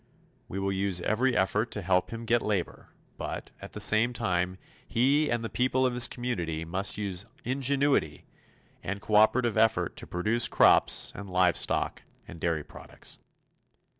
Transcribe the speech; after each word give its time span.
We 0.47 0.57
will 0.57 0.71
use 0.71 0.99
every 1.01 1.37
effort 1.37 1.69
to 1.73 1.83
help 1.83 2.09
him 2.09 2.21
to 2.21 2.25
get 2.25 2.41
labor; 2.41 2.89
but, 3.19 3.51
at 3.61 3.73
the 3.73 3.79
same 3.79 4.13
time, 4.13 4.57
he 4.87 5.29
and 5.29 5.43
the 5.45 5.47
people 5.47 5.85
of 5.85 5.93
his 5.93 6.07
community 6.07 6.65
must 6.65 6.97
use 6.97 7.27
ingenuity 7.45 8.25
and 8.81 8.99
cooperative 8.99 9.59
effort 9.59 9.95
to 9.97 10.07
produce 10.07 10.47
crops, 10.47 11.11
and 11.15 11.29
livestock 11.29 12.01
and 12.27 12.39
dairy 12.39 12.63
products. 12.63 13.19